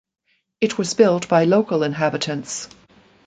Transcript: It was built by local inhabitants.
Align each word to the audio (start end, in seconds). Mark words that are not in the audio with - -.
It 0.59 0.79
was 0.79 0.95
built 0.95 1.29
by 1.29 1.43
local 1.43 1.83
inhabitants. 1.83 2.67